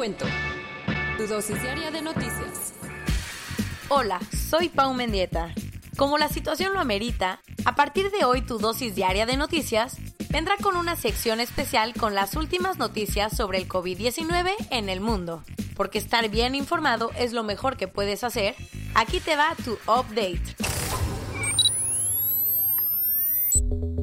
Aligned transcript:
Tu 0.00 1.26
dosis 1.26 1.60
diaria 1.60 1.90
de 1.90 2.00
noticias. 2.00 2.72
Hola, 3.90 4.18
soy 4.48 4.70
Pau 4.70 4.94
Mendieta. 4.94 5.52
Como 5.98 6.16
la 6.16 6.30
situación 6.30 6.72
lo 6.72 6.80
amerita, 6.80 7.42
a 7.66 7.74
partir 7.74 8.10
de 8.10 8.24
hoy 8.24 8.40
tu 8.40 8.56
dosis 8.56 8.94
diaria 8.94 9.26
de 9.26 9.36
noticias 9.36 9.98
vendrá 10.30 10.56
con 10.56 10.76
una 10.76 10.96
sección 10.96 11.38
especial 11.38 11.92
con 11.92 12.14
las 12.14 12.34
últimas 12.34 12.78
noticias 12.78 13.36
sobre 13.36 13.58
el 13.58 13.68
COVID-19 13.68 14.54
en 14.70 14.88
el 14.88 15.02
mundo. 15.02 15.42
Porque 15.76 15.98
estar 15.98 16.26
bien 16.30 16.54
informado 16.54 17.10
es 17.18 17.34
lo 17.34 17.42
mejor 17.42 17.76
que 17.76 17.86
puedes 17.86 18.24
hacer. 18.24 18.54
Aquí 18.94 19.20
te 19.20 19.36
va 19.36 19.54
tu 19.62 19.74
update. 19.86 20.56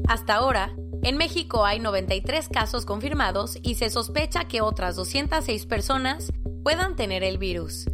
Hasta 0.08 0.36
ahora, 0.36 0.76
en 1.08 1.16
México 1.16 1.66
hay 1.66 1.80
93 1.80 2.50
casos 2.50 2.86
confirmados 2.86 3.58
y 3.62 3.76
se 3.76 3.90
sospecha 3.90 4.50
que 4.50 4.60
otras 4.60 4.98
206 4.98 5.66
personas 5.66 6.34
puedan 6.64 6.98
tener 6.98 7.24
el 7.24 7.38
virus. 7.38 7.86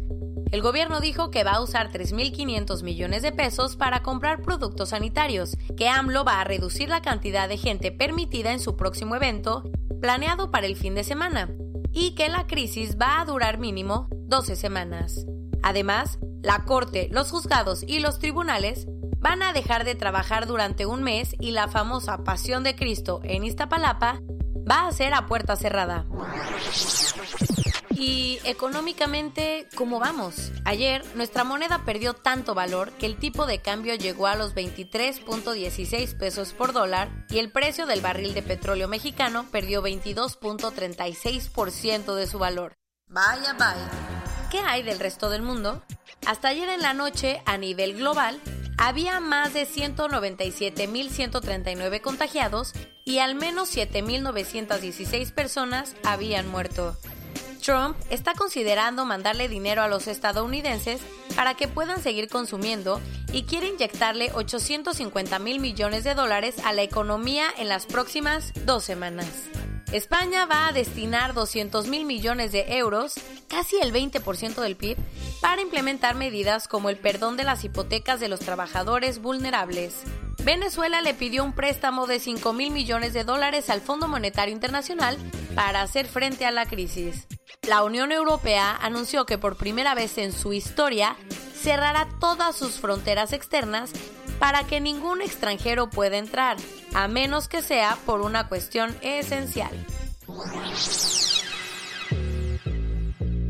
El 0.50 0.62
gobierno 0.62 0.98
dijo 0.98 1.30
que 1.30 1.44
va 1.44 1.52
a 1.52 1.60
usar 1.60 1.92
3.500 1.92 2.82
millones 2.82 3.22
de 3.22 3.30
pesos 3.30 3.76
para 3.76 4.02
comprar 4.02 4.42
productos 4.42 4.88
sanitarios, 4.88 5.56
que 5.76 5.88
AMLO 5.88 6.24
va 6.24 6.40
a 6.40 6.44
reducir 6.44 6.88
la 6.88 7.02
cantidad 7.02 7.48
de 7.48 7.56
gente 7.56 7.92
permitida 7.92 8.50
en 8.50 8.58
su 8.58 8.76
próximo 8.76 9.14
evento, 9.14 9.62
planeado 10.00 10.50
para 10.50 10.66
el 10.66 10.74
fin 10.74 10.96
de 10.96 11.04
semana, 11.04 11.54
y 11.92 12.16
que 12.16 12.28
la 12.28 12.48
crisis 12.48 12.96
va 13.00 13.20
a 13.20 13.24
durar 13.24 13.58
mínimo 13.58 14.08
12 14.10 14.56
semanas. 14.56 15.24
Además, 15.62 16.18
la 16.42 16.64
Corte, 16.64 17.08
los 17.12 17.30
juzgados 17.30 17.84
y 17.86 18.00
los 18.00 18.18
tribunales 18.18 18.88
van 19.24 19.42
a 19.42 19.52
dejar 19.54 19.84
de 19.84 19.94
trabajar 19.94 20.46
durante 20.46 20.84
un 20.84 21.02
mes 21.02 21.34
y 21.40 21.52
la 21.52 21.66
famosa 21.66 22.18
Pasión 22.24 22.62
de 22.62 22.76
Cristo 22.76 23.22
en 23.24 23.44
Iztapalapa 23.44 24.20
va 24.70 24.86
a 24.86 24.92
ser 24.92 25.14
a 25.14 25.24
puerta 25.24 25.56
cerrada. 25.56 26.04
Y 27.92 28.38
económicamente, 28.44 29.66
¿cómo 29.76 29.98
vamos? 29.98 30.52
Ayer 30.66 31.02
nuestra 31.14 31.42
moneda 31.42 31.86
perdió 31.86 32.12
tanto 32.12 32.54
valor 32.54 32.92
que 32.92 33.06
el 33.06 33.16
tipo 33.16 33.46
de 33.46 33.62
cambio 33.62 33.94
llegó 33.94 34.26
a 34.26 34.36
los 34.36 34.54
23.16 34.54 36.18
pesos 36.18 36.52
por 36.52 36.74
dólar 36.74 37.08
y 37.30 37.38
el 37.38 37.50
precio 37.50 37.86
del 37.86 38.02
barril 38.02 38.34
de 38.34 38.42
petróleo 38.42 38.88
mexicano 38.88 39.46
perdió 39.50 39.82
22.36% 39.82 42.14
de 42.14 42.26
su 42.26 42.38
valor. 42.38 42.74
Vaya, 43.06 43.54
vaya. 43.54 43.90
¿Qué 44.50 44.58
hay 44.58 44.82
del 44.82 45.00
resto 45.00 45.30
del 45.30 45.40
mundo? 45.40 45.82
Hasta 46.26 46.48
ayer 46.48 46.68
en 46.68 46.82
la 46.82 46.92
noche, 46.92 47.40
a 47.46 47.56
nivel 47.56 47.94
global, 47.94 48.38
había 48.76 49.20
más 49.20 49.54
de 49.54 49.66
197.139 49.66 52.00
contagiados 52.00 52.72
y 53.04 53.18
al 53.18 53.34
menos 53.34 53.76
7.916 53.76 55.32
personas 55.32 55.96
habían 56.04 56.48
muerto. 56.48 56.96
Trump 57.64 57.96
está 58.10 58.34
considerando 58.34 59.06
mandarle 59.06 59.48
dinero 59.48 59.82
a 59.82 59.88
los 59.88 60.06
estadounidenses 60.06 61.00
para 61.34 61.54
que 61.54 61.66
puedan 61.66 62.02
seguir 62.02 62.28
consumiendo 62.28 63.00
y 63.32 63.44
quiere 63.44 63.68
inyectarle 63.68 64.32
850 64.34 65.38
mil 65.38 65.60
millones 65.60 66.04
de 66.04 66.14
dólares 66.14 66.56
a 66.64 66.74
la 66.74 66.82
economía 66.82 67.46
en 67.56 67.70
las 67.70 67.86
próximas 67.86 68.52
dos 68.66 68.84
semanas. 68.84 69.28
España 69.94 70.44
va 70.44 70.66
a 70.66 70.72
destinar 70.72 71.34
200 71.34 71.86
mil 71.86 72.04
millones 72.04 72.50
de 72.50 72.78
euros, 72.78 73.14
casi 73.46 73.76
el 73.80 73.92
20% 73.92 74.56
del 74.56 74.74
PIB, 74.74 74.96
para 75.40 75.62
implementar 75.62 76.16
medidas 76.16 76.66
como 76.66 76.90
el 76.90 76.96
perdón 76.96 77.36
de 77.36 77.44
las 77.44 77.62
hipotecas 77.62 78.18
de 78.18 78.26
los 78.26 78.40
trabajadores 78.40 79.22
vulnerables. 79.22 80.02
Venezuela 80.42 81.00
le 81.00 81.14
pidió 81.14 81.44
un 81.44 81.52
préstamo 81.52 82.08
de 82.08 82.18
5 82.18 82.52
mil 82.52 82.72
millones 82.72 83.12
de 83.12 83.22
dólares 83.22 83.70
al 83.70 83.80
Fondo 83.80 84.08
Monetario 84.08 84.52
Internacional 84.52 85.16
para 85.54 85.82
hacer 85.82 86.08
frente 86.08 86.44
a 86.44 86.50
la 86.50 86.66
crisis. 86.66 87.28
La 87.62 87.84
Unión 87.84 88.10
Europea 88.10 88.76
anunció 88.82 89.26
que 89.26 89.38
por 89.38 89.56
primera 89.56 89.94
vez 89.94 90.18
en 90.18 90.32
su 90.32 90.52
historia 90.52 91.16
cerrará 91.54 92.08
todas 92.18 92.56
sus 92.56 92.80
fronteras 92.80 93.32
externas 93.32 93.92
para 94.38 94.64
que 94.64 94.80
ningún 94.80 95.22
extranjero 95.22 95.90
pueda 95.90 96.16
entrar, 96.16 96.56
a 96.94 97.08
menos 97.08 97.48
que 97.48 97.62
sea 97.62 97.96
por 98.06 98.20
una 98.20 98.48
cuestión 98.48 98.96
esencial. 99.02 99.72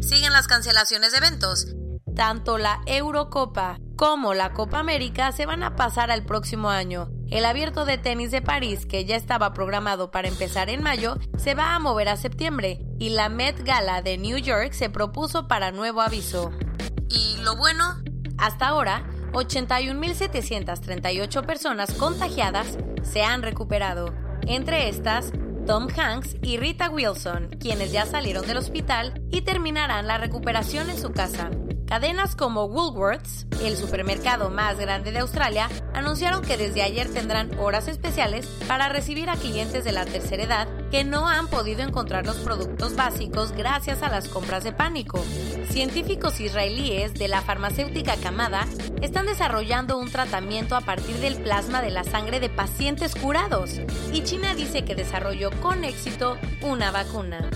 Siguen 0.01 0.33
las 0.33 0.47
cancelaciones 0.47 1.13
de 1.13 1.19
eventos. 1.19 1.67
Tanto 2.15 2.59
la 2.59 2.81
Eurocopa 2.87 3.79
como 3.97 4.35
la 4.35 4.53
Copa 4.53 4.79
América 4.79 5.33
se 5.33 5.47
van 5.47 5.63
a 5.63 5.75
pasar 5.77 6.11
al 6.11 6.25
próximo 6.25 6.71
año. 6.71 7.11
El 7.31 7.45
abierto 7.45 7.85
de 7.85 7.99
tenis 7.99 8.31
de 8.31 8.43
París, 8.43 8.87
que 8.87 9.05
ya 9.05 9.17
estaba 9.17 9.53
programado 9.53 10.11
para 10.11 10.29
empezar 10.29 10.71
en 10.71 10.83
mayo, 10.83 11.17
se 11.37 11.55
va 11.55 11.75
a 11.75 11.79
mover 11.81 12.09
a 12.09 12.17
septiembre 12.17 12.81
y 12.99 13.11
la 13.11 13.29
Met 13.29 13.65
Gala 13.65 14.03
de 14.03 14.19
New 14.19 14.39
York 14.39 14.73
se 14.73 14.91
propuso 14.91 15.49
para 15.49 15.73
nuevo 15.73 16.01
aviso. 16.01 16.53
Y 17.09 17.39
lo 17.43 17.57
bueno, 17.57 18.03
hasta 18.39 18.69
ahora, 18.69 19.05
81.738 19.35 21.45
personas 21.45 21.93
contagiadas 21.95 22.79
se 23.03 23.23
han 23.23 23.43
recuperado. 23.43 24.15
Entre 24.47 24.89
estas, 24.89 25.33
Tom 25.67 25.89
Hanks 25.95 26.37
y 26.41 26.57
Rita 26.57 26.89
Wilson, 26.89 27.49
quienes 27.59 27.91
ya 27.91 28.07
salieron 28.07 28.47
del 28.47 28.59
hospital 28.59 29.21
y 29.33 29.41
terminarán 29.41 30.07
la 30.07 30.19
recuperación 30.19 30.89
en 30.89 30.99
su 30.99 31.11
casa. 31.13 31.51
Cadenas 31.87 32.37
como 32.37 32.67
Woolworths, 32.67 33.49
el 33.63 33.77
supermercado 33.77 34.51
más 34.51 34.79
grande 34.79 35.11
de 35.11 35.19
Australia, 35.19 35.69
anunciaron 36.15 36.43
que 36.43 36.57
desde 36.57 36.81
ayer 36.81 37.13
tendrán 37.13 37.59
horas 37.59 37.89
especiales 37.89 38.47
para 38.69 38.89
recibir 38.89 39.29
a 39.31 39.35
clientes 39.35 39.83
de 39.83 39.91
la 39.91 40.05
tercera 40.05 40.45
edad 40.45 40.69
que 40.93 41.03
no 41.03 41.27
han 41.27 41.49
podido 41.49 41.83
encontrar 41.83 42.25
los 42.25 42.37
productos 42.37 42.95
básicos 42.95 43.51
gracias 43.51 44.01
a 44.01 44.09
las 44.11 44.29
compras 44.29 44.63
de 44.63 44.71
pánico. 44.71 45.21
Científicos 45.71 46.39
israelíes 46.39 47.15
de 47.15 47.27
la 47.27 47.41
farmacéutica 47.41 48.15
Kamada 48.15 48.65
están 49.03 49.27
desarrollando 49.27 49.99
un 49.99 50.09
tratamiento 50.09 50.77
a 50.77 50.83
partir 50.83 51.17
del 51.17 51.35
plasma 51.35 51.83
de 51.83 51.91
la 51.91 52.05
sangre 52.05 52.39
de 52.39 52.49
pacientes 52.49 53.17
curados 53.17 53.81
y 54.13 54.23
China 54.23 54.55
dice 54.55 54.85
que 54.85 54.95
desarrolló 54.95 55.51
con 55.63 55.83
éxito 55.83 56.39
una 56.63 56.93
vacuna. 56.93 57.51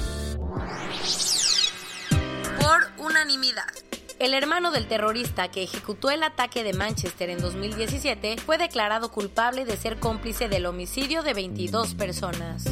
Por 2.58 3.06
unanimidad. 3.06 3.88
El 4.18 4.34
hermano 4.34 4.72
del 4.72 4.88
terrorista 4.88 5.48
que 5.48 5.62
ejecutó 5.62 6.10
el 6.10 6.24
ataque 6.24 6.64
de 6.64 6.72
Manchester 6.72 7.30
en 7.30 7.38
2017 7.40 8.38
fue 8.38 8.58
declarado 8.58 9.12
culpable 9.12 9.64
de 9.64 9.76
ser 9.76 10.00
cómplice 10.00 10.48
del 10.48 10.66
homicidio 10.66 11.22
de 11.22 11.34
22 11.34 11.94
personas. 11.94 12.64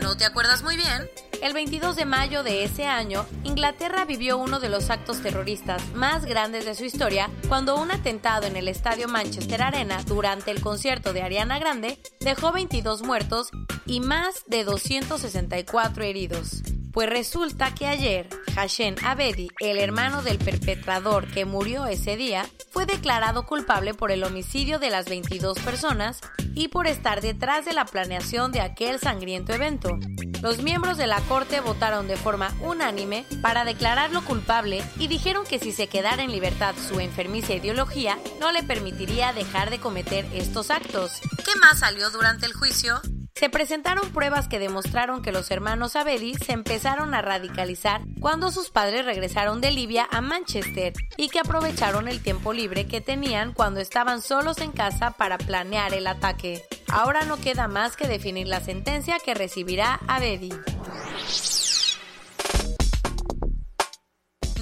¿No 0.00 0.16
te 0.16 0.24
acuerdas 0.24 0.62
muy 0.62 0.76
bien? 0.76 1.10
El 1.42 1.52
22 1.52 1.96
de 1.96 2.06
mayo 2.06 2.42
de 2.42 2.64
ese 2.64 2.86
año, 2.86 3.26
Inglaterra 3.42 4.06
vivió 4.06 4.38
uno 4.38 4.60
de 4.60 4.70
los 4.70 4.88
actos 4.88 5.20
terroristas 5.20 5.82
más 5.94 6.24
grandes 6.24 6.64
de 6.64 6.74
su 6.74 6.84
historia 6.84 7.28
cuando 7.48 7.76
un 7.76 7.90
atentado 7.90 8.46
en 8.46 8.56
el 8.56 8.68
estadio 8.68 9.06
Manchester 9.06 9.62
Arena 9.62 10.02
durante 10.06 10.52
el 10.52 10.62
concierto 10.62 11.12
de 11.12 11.20
Ariana 11.20 11.58
Grande 11.58 11.98
dejó 12.20 12.50
22 12.50 13.02
muertos 13.02 13.50
y 13.84 14.00
más 14.00 14.44
de 14.46 14.64
264 14.64 16.02
heridos. 16.02 16.62
Pues 16.94 17.10
resulta 17.10 17.74
que 17.74 17.88
ayer, 17.88 18.28
Hashem 18.54 18.94
Abedi, 19.04 19.48
el 19.58 19.78
hermano 19.78 20.22
del 20.22 20.38
perpetrador 20.38 21.26
que 21.26 21.44
murió 21.44 21.86
ese 21.86 22.16
día, 22.16 22.46
fue 22.70 22.86
declarado 22.86 23.46
culpable 23.46 23.94
por 23.94 24.12
el 24.12 24.22
homicidio 24.22 24.78
de 24.78 24.90
las 24.90 25.06
22 25.06 25.58
personas 25.58 26.20
y 26.54 26.68
por 26.68 26.86
estar 26.86 27.20
detrás 27.20 27.64
de 27.64 27.72
la 27.72 27.84
planeación 27.84 28.52
de 28.52 28.60
aquel 28.60 29.00
sangriento 29.00 29.52
evento. 29.52 29.98
Los 30.40 30.62
miembros 30.62 30.96
de 30.96 31.08
la 31.08 31.20
corte 31.22 31.58
votaron 31.58 32.06
de 32.06 32.16
forma 32.16 32.54
unánime 32.60 33.24
para 33.42 33.64
declararlo 33.64 34.24
culpable 34.24 34.80
y 34.96 35.08
dijeron 35.08 35.44
que 35.44 35.58
si 35.58 35.72
se 35.72 35.88
quedara 35.88 36.22
en 36.22 36.30
libertad 36.30 36.76
su 36.76 37.00
enfermiza 37.00 37.54
ideología, 37.54 38.18
no 38.38 38.52
le 38.52 38.62
permitiría 38.62 39.32
dejar 39.32 39.70
de 39.70 39.80
cometer 39.80 40.26
estos 40.32 40.70
actos. 40.70 41.20
¿Qué 41.44 41.58
más 41.58 41.80
salió 41.80 42.08
durante 42.10 42.46
el 42.46 42.52
juicio? 42.52 43.00
Se 43.34 43.50
presentaron 43.50 44.10
pruebas 44.12 44.46
que 44.46 44.60
demostraron 44.60 45.20
que 45.20 45.32
los 45.32 45.50
hermanos 45.50 45.96
Abedi 45.96 46.34
se 46.34 46.52
empezaron 46.52 47.14
a 47.14 47.22
radicalizar 47.22 48.02
cuando 48.20 48.52
sus 48.52 48.70
padres 48.70 49.04
regresaron 49.04 49.60
de 49.60 49.72
Libia 49.72 50.06
a 50.10 50.20
Manchester 50.20 50.92
y 51.16 51.28
que 51.28 51.40
aprovecharon 51.40 52.06
el 52.06 52.22
tiempo 52.22 52.52
libre 52.52 52.86
que 52.86 53.00
tenían 53.00 53.52
cuando 53.52 53.80
estaban 53.80 54.22
solos 54.22 54.58
en 54.58 54.70
casa 54.70 55.10
para 55.10 55.36
planear 55.36 55.94
el 55.94 56.06
ataque. 56.06 56.62
Ahora 56.88 57.24
no 57.24 57.36
queda 57.38 57.66
más 57.66 57.96
que 57.96 58.06
definir 58.06 58.46
la 58.46 58.60
sentencia 58.60 59.18
que 59.18 59.34
recibirá 59.34 60.00
Abedi. 60.06 60.52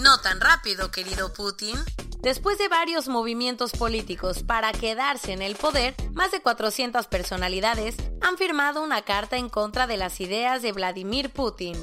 No 0.00 0.19
tan 0.22 0.40
rápido, 0.40 0.90
querido 0.90 1.32
Putin. 1.34 1.76
Después 2.22 2.56
de 2.56 2.69
varios 2.69 3.08
movimientos 3.08 3.72
políticos 3.72 4.44
para 4.44 4.70
quedarse 4.70 5.32
en 5.32 5.42
el 5.42 5.56
poder, 5.56 5.96
más 6.12 6.30
de 6.30 6.40
400 6.40 7.08
personalidades 7.08 7.96
han 8.20 8.38
firmado 8.38 8.84
una 8.84 9.02
carta 9.02 9.36
en 9.36 9.48
contra 9.48 9.88
de 9.88 9.96
las 9.96 10.20
ideas 10.20 10.62
de 10.62 10.70
Vladimir 10.70 11.30
Putin. 11.30 11.76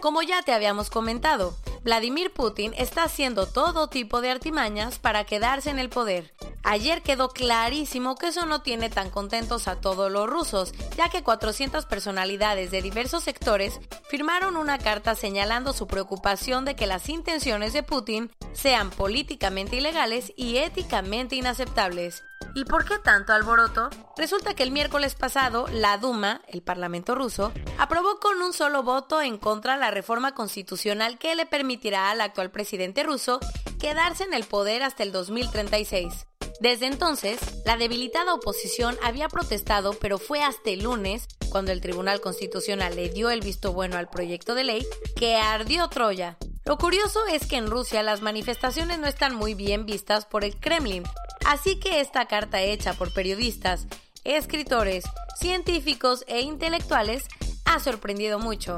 Como 0.00 0.22
ya 0.22 0.42
te 0.42 0.52
habíamos 0.52 0.90
comentado, 0.90 1.56
Vladimir 1.82 2.32
Putin 2.32 2.72
está 2.78 3.02
haciendo 3.02 3.46
todo 3.46 3.88
tipo 3.88 4.20
de 4.20 4.30
artimañas 4.30 5.00
para 5.00 5.24
quedarse 5.24 5.70
en 5.70 5.80
el 5.80 5.88
poder. 5.88 6.32
Ayer 6.70 7.02
quedó 7.02 7.30
clarísimo 7.30 8.14
que 8.14 8.28
eso 8.28 8.46
no 8.46 8.62
tiene 8.62 8.90
tan 8.90 9.10
contentos 9.10 9.66
a 9.66 9.80
todos 9.80 10.08
los 10.08 10.30
rusos, 10.30 10.72
ya 10.96 11.08
que 11.08 11.24
400 11.24 11.84
personalidades 11.86 12.70
de 12.70 12.80
diversos 12.80 13.24
sectores 13.24 13.80
firmaron 14.08 14.56
una 14.56 14.78
carta 14.78 15.16
señalando 15.16 15.72
su 15.72 15.88
preocupación 15.88 16.64
de 16.64 16.76
que 16.76 16.86
las 16.86 17.08
intenciones 17.08 17.72
de 17.72 17.82
Putin 17.82 18.30
sean 18.52 18.90
políticamente 18.90 19.74
ilegales 19.74 20.32
y 20.36 20.58
éticamente 20.58 21.34
inaceptables. 21.34 22.22
¿Y 22.54 22.64
por 22.64 22.84
qué 22.84 22.98
tanto 22.98 23.32
alboroto? 23.32 23.90
Resulta 24.16 24.54
que 24.54 24.62
el 24.62 24.70
miércoles 24.70 25.16
pasado 25.16 25.66
la 25.72 25.98
Duma, 25.98 26.40
el 26.46 26.62
Parlamento 26.62 27.16
ruso, 27.16 27.50
aprobó 27.78 28.20
con 28.20 28.40
un 28.42 28.52
solo 28.52 28.84
voto 28.84 29.20
en 29.20 29.38
contra 29.38 29.76
la 29.76 29.90
reforma 29.90 30.36
constitucional 30.36 31.18
que 31.18 31.34
le 31.34 31.46
permitirá 31.46 32.12
al 32.12 32.20
actual 32.20 32.52
presidente 32.52 33.02
ruso 33.02 33.40
quedarse 33.80 34.22
en 34.22 34.34
el 34.34 34.44
poder 34.44 34.84
hasta 34.84 35.02
el 35.02 35.10
2036. 35.10 36.29
Desde 36.60 36.86
entonces, 36.86 37.40
la 37.64 37.78
debilitada 37.78 38.34
oposición 38.34 38.98
había 39.02 39.28
protestado, 39.28 39.94
pero 39.94 40.18
fue 40.18 40.42
hasta 40.42 40.68
el 40.68 40.82
lunes, 40.82 41.26
cuando 41.48 41.72
el 41.72 41.80
Tribunal 41.80 42.20
Constitucional 42.20 42.94
le 42.94 43.08
dio 43.08 43.30
el 43.30 43.40
visto 43.40 43.72
bueno 43.72 43.96
al 43.96 44.10
proyecto 44.10 44.54
de 44.54 44.64
ley, 44.64 44.86
que 45.16 45.36
ardió 45.36 45.88
Troya. 45.88 46.36
Lo 46.66 46.76
curioso 46.76 47.26
es 47.32 47.46
que 47.46 47.56
en 47.56 47.66
Rusia 47.66 48.02
las 48.02 48.20
manifestaciones 48.20 48.98
no 48.98 49.06
están 49.06 49.34
muy 49.34 49.54
bien 49.54 49.86
vistas 49.86 50.26
por 50.26 50.44
el 50.44 50.60
Kremlin, 50.60 51.04
así 51.46 51.80
que 51.80 52.00
esta 52.00 52.26
carta 52.26 52.60
hecha 52.60 52.92
por 52.92 53.14
periodistas, 53.14 53.86
escritores, 54.24 55.04
científicos 55.40 56.24
e 56.28 56.42
intelectuales 56.42 57.24
ha 57.64 57.80
sorprendido 57.80 58.38
mucho. 58.38 58.76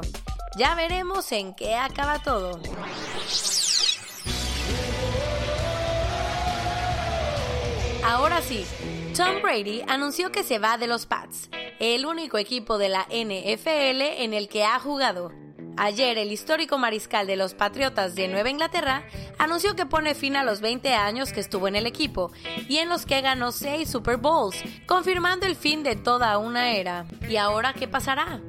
Ya 0.57 0.73
veremos 0.75 1.33
en 1.33 1.53
qué 1.53 1.75
acaba 1.75 2.19
todo. 2.23 2.61
Ahora 8.05 8.41
sí, 8.41 8.65
Tom 9.15 9.41
Brady 9.41 9.81
anunció 9.87 10.31
que 10.31 10.43
se 10.43 10.59
va 10.59 10.77
de 10.77 10.87
los 10.87 11.05
Pats, 11.05 11.49
el 11.79 12.05
único 12.05 12.37
equipo 12.37 12.77
de 12.77 12.89
la 12.89 13.03
NFL 13.09 14.01
en 14.21 14.33
el 14.33 14.49
que 14.49 14.65
ha 14.65 14.77
jugado. 14.77 15.31
Ayer 15.77 16.17
el 16.17 16.31
histórico 16.31 16.77
mariscal 16.77 17.25
de 17.25 17.35
los 17.35 17.55
Patriotas 17.55 18.13
de 18.13 18.27
Nueva 18.27 18.49
Inglaterra 18.49 19.03
anunció 19.39 19.75
que 19.75 19.87
pone 19.87 20.13
fin 20.13 20.35
a 20.35 20.43
los 20.43 20.61
20 20.61 20.93
años 20.93 21.33
que 21.33 21.39
estuvo 21.39 21.67
en 21.67 21.75
el 21.75 21.87
equipo 21.87 22.31
y 22.67 22.77
en 22.77 22.89
los 22.89 23.05
que 23.05 23.21
ganó 23.21 23.51
6 23.51 23.89
Super 23.89 24.17
Bowls, 24.17 24.61
confirmando 24.85 25.47
el 25.47 25.55
fin 25.55 25.81
de 25.81 25.95
toda 25.95 26.37
una 26.37 26.73
era. 26.73 27.05
¿Y 27.27 27.37
ahora 27.37 27.73
qué 27.73 27.87
pasará? 27.87 28.41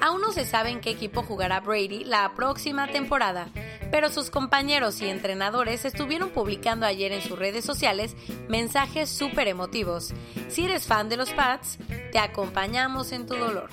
Aún 0.00 0.20
no 0.22 0.32
se 0.32 0.44
sabe 0.44 0.70
en 0.70 0.80
qué 0.80 0.90
equipo 0.90 1.22
jugará 1.22 1.60
Brady 1.60 2.02
la 2.04 2.32
próxima 2.34 2.88
temporada, 2.88 3.48
pero 3.92 4.08
sus 4.08 4.30
compañeros 4.30 5.02
y 5.02 5.08
entrenadores 5.08 5.84
estuvieron 5.84 6.30
publicando 6.30 6.86
ayer 6.86 7.12
en 7.12 7.20
sus 7.20 7.38
redes 7.38 7.62
sociales 7.64 8.16
mensajes 8.48 9.10
súper 9.10 9.48
emotivos. 9.48 10.14
Si 10.48 10.64
eres 10.64 10.86
fan 10.86 11.10
de 11.10 11.18
los 11.18 11.30
Pats, 11.30 11.78
te 12.10 12.18
acompañamos 12.18 13.12
en 13.12 13.26
tu 13.26 13.36
dolor. 13.36 13.68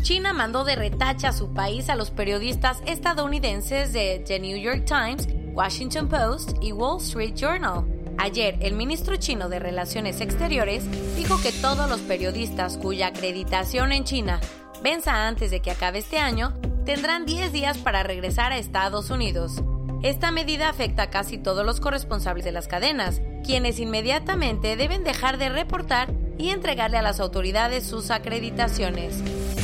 China 0.00 0.32
mandó 0.32 0.64
de 0.64 0.74
retacha 0.74 1.28
a 1.28 1.32
su 1.34 1.52
país 1.52 1.90
a 1.90 1.96
los 1.96 2.10
periodistas 2.10 2.78
estadounidenses 2.86 3.92
de 3.92 4.24
The 4.26 4.38
New 4.38 4.56
York 4.56 4.86
Times, 4.86 5.28
Washington 5.52 6.08
Post 6.08 6.52
y 6.62 6.72
Wall 6.72 6.96
Street 6.96 7.34
Journal. 7.34 7.97
Ayer, 8.18 8.58
el 8.60 8.74
ministro 8.74 9.16
chino 9.16 9.48
de 9.48 9.60
Relaciones 9.60 10.20
Exteriores 10.20 10.82
dijo 11.16 11.40
que 11.40 11.52
todos 11.52 11.88
los 11.88 12.00
periodistas 12.00 12.76
cuya 12.76 13.06
acreditación 13.06 13.92
en 13.92 14.02
China 14.02 14.40
venza 14.82 15.28
antes 15.28 15.52
de 15.52 15.60
que 15.60 15.70
acabe 15.70 16.00
este 16.00 16.18
año 16.18 16.52
tendrán 16.84 17.26
10 17.26 17.52
días 17.52 17.78
para 17.78 18.02
regresar 18.02 18.50
a 18.50 18.58
Estados 18.58 19.10
Unidos. 19.10 19.62
Esta 20.02 20.32
medida 20.32 20.68
afecta 20.68 21.04
a 21.04 21.10
casi 21.10 21.38
todos 21.38 21.64
los 21.64 21.78
corresponsables 21.78 22.44
de 22.44 22.50
las 22.50 22.66
cadenas, 22.66 23.22
quienes 23.44 23.78
inmediatamente 23.78 24.76
deben 24.76 25.04
dejar 25.04 25.38
de 25.38 25.50
reportar 25.50 26.12
y 26.38 26.50
entregarle 26.50 26.98
a 26.98 27.02
las 27.02 27.20
autoridades 27.20 27.86
sus 27.86 28.10
acreditaciones. 28.10 29.14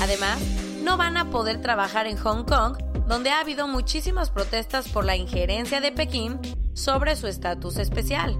Además, 0.01 0.39
no 0.85 0.97
van 0.97 1.17
a 1.17 1.31
poder 1.31 1.61
trabajar 1.61 2.07
en 2.07 2.17
Hong 2.19 2.45
Kong, 2.45 2.77
donde 3.09 3.31
ha 3.31 3.41
habido 3.41 3.67
muchísimas 3.67 4.31
protestas 4.31 4.89
por 4.89 5.05
la 5.05 5.17
injerencia 5.17 5.81
de 5.81 5.91
Pekín 5.91 6.39
sobre 6.75 7.17
su 7.17 7.27
estatus 7.27 7.79
especial. 7.79 8.37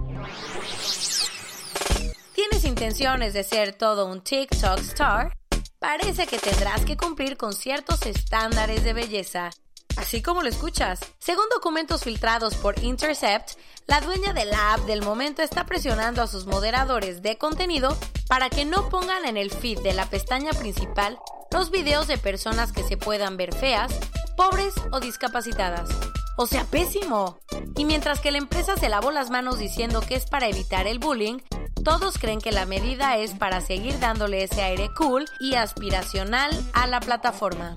¿Tienes 2.35 2.65
intenciones 2.65 3.33
de 3.33 3.45
ser 3.45 3.73
todo 3.73 4.07
un 4.07 4.21
TikTok 4.21 4.81
star? 4.81 5.33
Parece 5.79 6.27
que 6.27 6.39
tendrás 6.39 6.85
que 6.85 6.97
cumplir 6.97 7.37
con 7.37 7.53
ciertos 7.53 8.05
estándares 8.07 8.85
de 8.85 8.93
belleza 8.93 9.51
así 9.97 10.23
como 10.23 10.43
lo 10.43 10.49
escuchas. 10.49 11.01
Según 11.19 11.45
documentos 11.55 12.03
filtrados 12.03 12.55
por 12.57 12.79
Intercept, 12.83 13.53
la 13.87 14.01
dueña 14.01 14.33
de 14.33 14.45
la 14.45 14.75
app 14.75 14.81
del 14.81 15.03
momento 15.03 15.43
está 15.43 15.65
presionando 15.67 16.23
a 16.23 16.27
sus 16.27 16.47
moderadores 16.47 17.23
de 17.23 17.39
contenido 17.39 17.97
para 18.29 18.51
que 18.51 18.65
no 18.65 18.89
pongan 18.89 19.25
en 19.27 19.37
el 19.37 19.51
feed 19.51 19.81
de 19.81 19.93
la 19.93 20.09
pestaña 20.09 20.53
principal 20.53 21.19
los 21.51 21.71
videos 21.71 22.09
de 22.09 22.19
personas 22.19 22.73
que 22.73 22.83
se 22.83 22.97
puedan 22.97 23.37
ver 23.37 23.55
feas, 23.55 23.93
pobres 24.37 24.75
o 24.91 25.01
discapacitadas. 25.01 25.89
O 26.37 26.47
sea, 26.47 26.65
pésimo. 26.65 27.39
Y 27.77 27.85
mientras 27.85 28.21
que 28.21 28.31
la 28.31 28.39
empresa 28.39 28.77
se 28.77 28.89
lavó 28.89 29.11
las 29.11 29.31
manos 29.31 29.59
diciendo 29.59 30.01
que 30.01 30.17
es 30.17 30.27
para 30.27 30.49
evitar 30.49 30.87
el 30.87 30.99
bullying, 30.99 31.39
todos 31.85 32.19
creen 32.19 32.41
que 32.41 32.51
la 32.51 32.67
medida 32.67 33.17
es 33.19 33.33
para 33.33 33.61
seguir 33.61 33.99
dándole 34.01 34.43
ese 34.43 34.63
aire 34.63 34.91
cool 34.97 35.27
y 35.39 35.55
aspiracional 35.55 36.51
a 36.73 36.87
la 36.87 37.01
plataforma. 37.01 37.75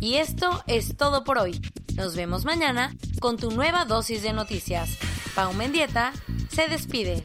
Y 0.00 0.16
esto 0.16 0.62
es 0.66 0.96
todo 0.96 1.24
por 1.24 1.38
hoy. 1.38 1.60
Nos 1.94 2.16
vemos 2.16 2.44
mañana 2.44 2.94
con 3.20 3.36
tu 3.36 3.50
nueva 3.50 3.84
dosis 3.84 4.22
de 4.22 4.32
noticias. 4.32 4.98
Pau 5.34 5.52
Mendieta 5.52 6.12
se 6.48 6.68
despide. 6.68 7.24